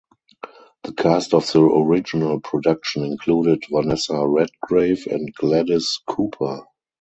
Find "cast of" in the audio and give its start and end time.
0.93-1.45